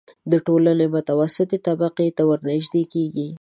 د 0.31 0.33
ټولنې 0.45 0.85
متوسطې 0.95 1.57
طبقې 1.67 2.07
ته 2.17 2.23
ورنژدې 2.29 2.83
کېږي. 2.93 3.27